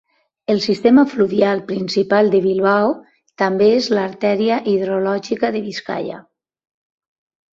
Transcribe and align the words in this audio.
El 0.51 0.59
sistema 0.61 1.01
fluvial 1.09 1.59
principal 1.71 2.31
de 2.35 2.39
Bilbao 2.45 2.95
també 3.41 3.67
és 3.73 3.89
l'arteria 3.95 4.57
hidrològica 4.73 5.51
de 5.57 5.61
Biscaia. 5.67 6.17